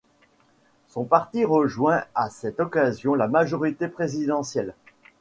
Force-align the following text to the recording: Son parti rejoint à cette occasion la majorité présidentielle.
Son 0.87 1.03
parti 1.05 1.45
rejoint 1.45 2.05
à 2.15 2.31
cette 2.31 2.59
occasion 2.59 3.13
la 3.13 3.27
majorité 3.27 3.87
présidentielle. 3.87 4.73